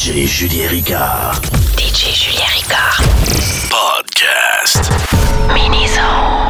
[0.00, 1.44] DJ Julien Ricard.
[1.76, 3.04] DJ Julien Ricard.
[3.68, 4.88] Podcast.
[5.52, 6.49] Mini-Zone.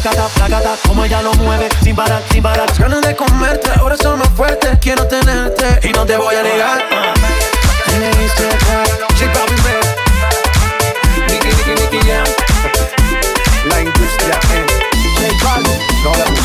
[0.00, 2.68] Tácata, placata, como ella lo mueve, sin parar, sin parar.
[2.68, 4.78] Las ganas de comerte, ahora son más fuertes.
[4.80, 6.84] Quiero tenerte y no te voy a negar.
[13.68, 14.66] La industria en
[15.18, 16.37] J Balvin,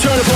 [0.00, 0.27] turn it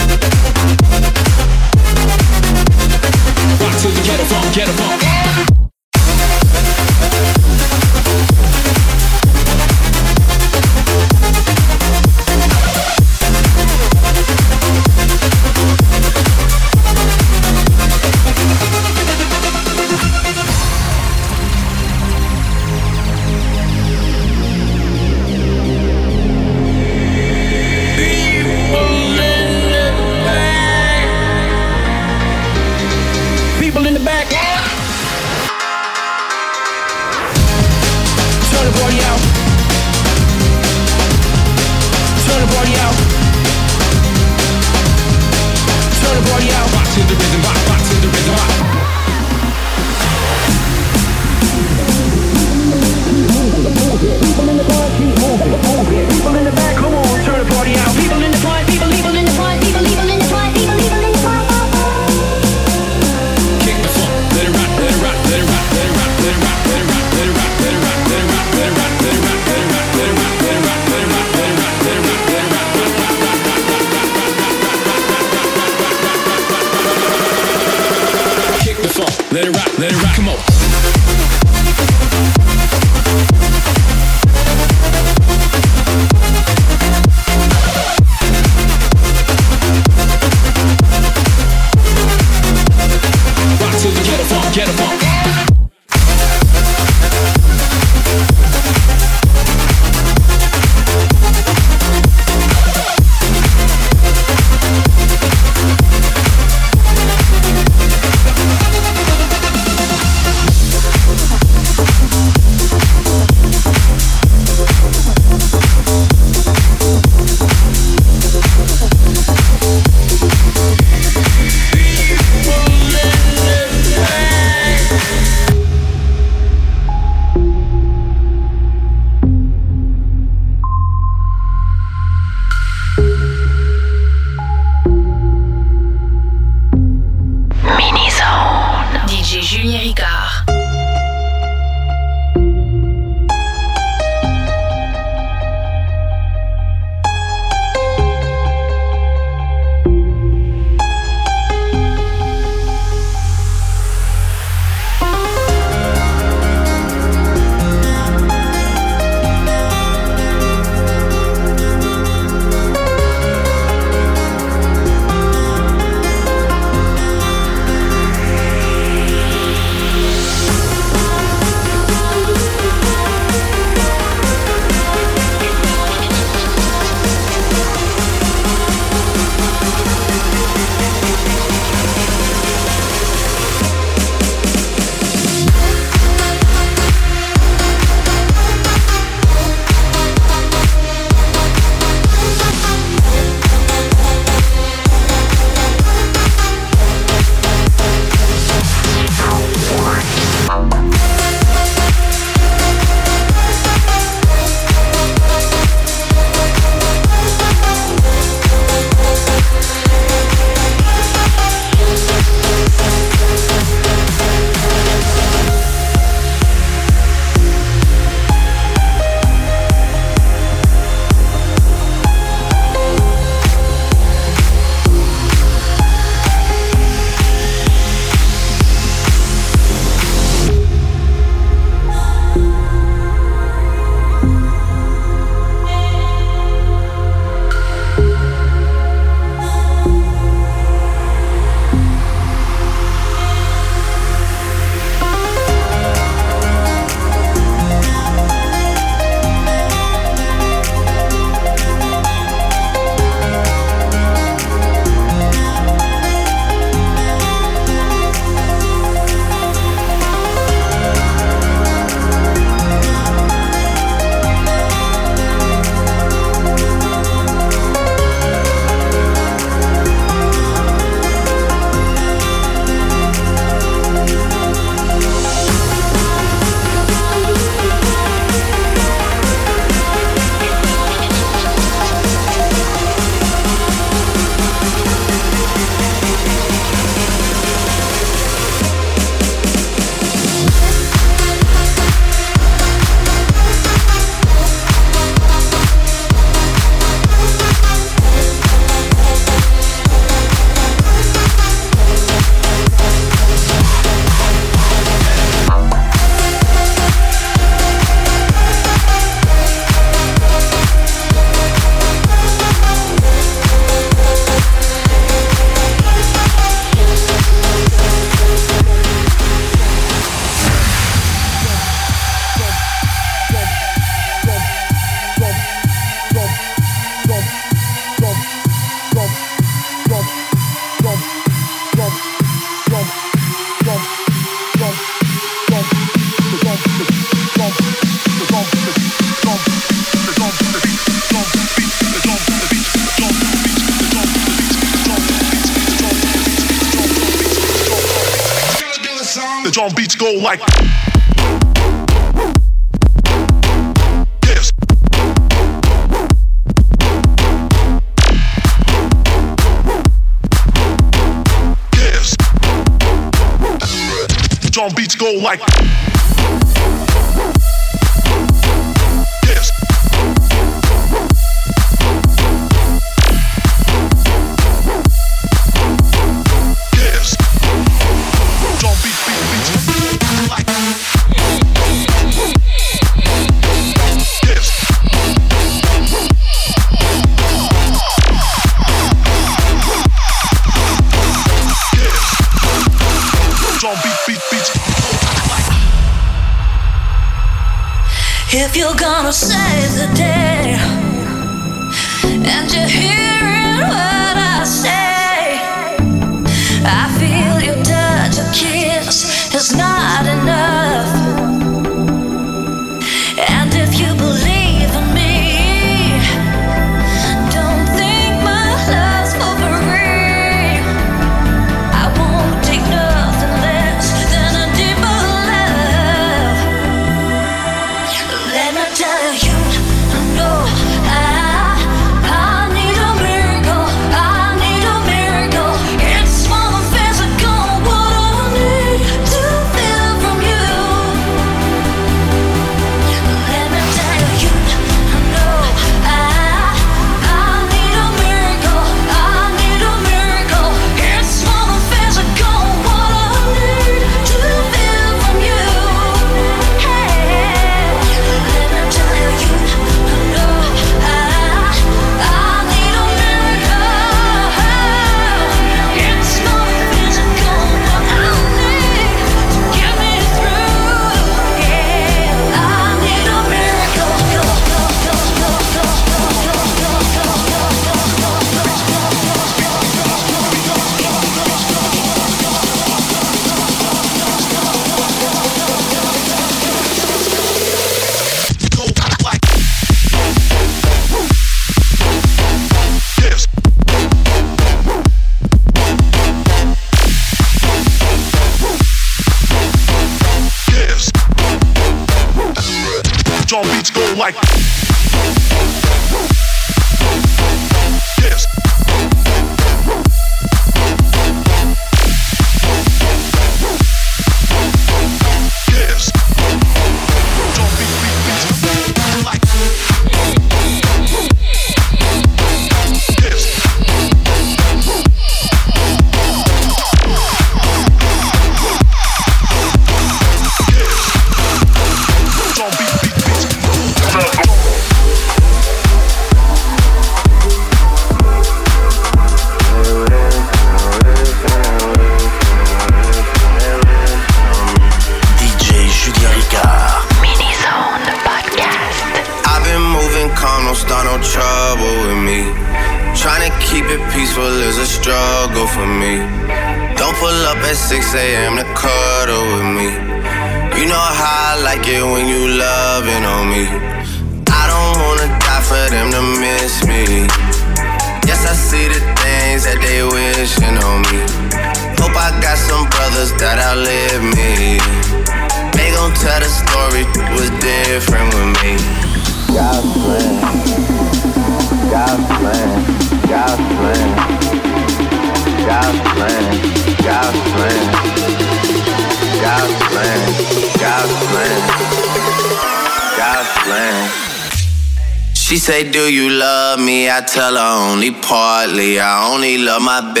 [597.13, 598.79] tell her only partly.
[598.79, 600.00] I only love my bed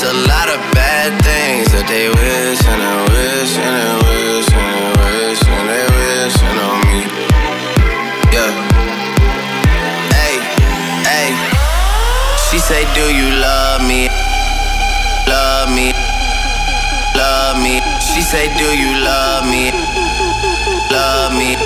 [0.00, 4.46] It's a lot of bad things that they wish and they wish and they wish
[4.46, 7.02] and they wish and they wishing on me.
[8.30, 8.46] Yeah.
[10.14, 10.38] Hey,
[11.02, 11.34] hey.
[12.46, 14.06] She say, Do you love me?
[15.26, 15.90] Love me.
[17.18, 17.82] Love me.
[17.98, 19.74] She say, Do you love me?
[20.94, 21.58] Love me.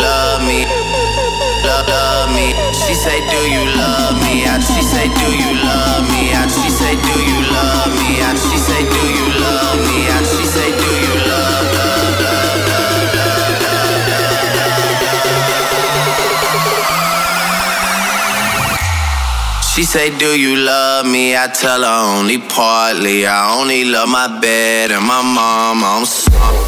[0.00, 0.64] Love me.
[1.68, 2.56] Love, love me.
[2.72, 4.09] She say, Do you love me?
[4.30, 6.30] She say, Do you love me?
[6.46, 8.22] She say, Do you love me?
[8.38, 10.06] She say, Do you love me?
[10.22, 11.60] She say, Do you love.
[19.74, 21.36] She say, Do you love me?
[21.36, 23.26] I tell her only partly.
[23.26, 25.82] I only love my bed and my mom.
[25.82, 26.59] I'm sorry.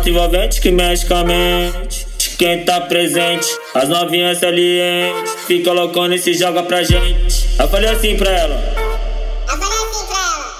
[0.00, 2.06] alto envolvente que mexe com a mente.
[2.38, 5.34] Quem tá presente, as novinhas salientes.
[5.46, 7.50] Fica loucona e se joga pra gente.
[7.58, 8.54] Eu falei assim pra ela.
[9.46, 10.50] Eu falei assim pra ela.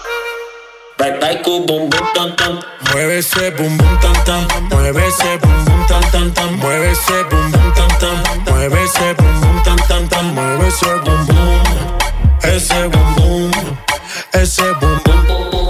[0.98, 2.58] Vai, vai com o bumbum tan tan.
[2.92, 4.46] Mueve esse bumbum tan tan.
[4.76, 6.52] Mueve esse bumbum tan tan tam.
[6.58, 8.52] Mueve esse bumbum tan tan.
[8.52, 10.24] Mueve esse bumbum tan tam tam.
[10.24, 11.60] Mueve esse bumbum.
[12.44, 13.50] Esse bumbum.
[14.34, 15.69] Esse bumbum.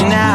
[0.00, 0.27] You now.